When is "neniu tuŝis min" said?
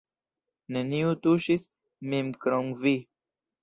0.77-2.35